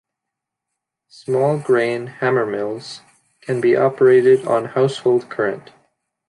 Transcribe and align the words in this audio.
Small 1.09 1.59
grain 1.59 2.07
hammermills 2.21 3.01
can 3.41 3.61
be 3.61 3.75
operated 3.75 4.47
on 4.47 4.65
household 4.65 5.29
current. 5.29 5.69